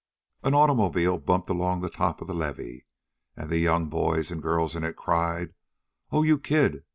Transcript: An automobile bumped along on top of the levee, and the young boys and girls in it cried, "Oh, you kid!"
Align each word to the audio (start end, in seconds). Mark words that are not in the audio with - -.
An 0.41 0.55
automobile 0.55 1.19
bumped 1.19 1.47
along 1.51 1.83
on 1.85 1.91
top 1.91 2.21
of 2.21 2.27
the 2.27 2.33
levee, 2.33 2.87
and 3.37 3.51
the 3.51 3.59
young 3.59 3.87
boys 3.87 4.31
and 4.31 4.41
girls 4.41 4.75
in 4.75 4.83
it 4.83 4.95
cried, 4.95 5.53
"Oh, 6.11 6.23
you 6.23 6.39
kid!" 6.39 6.83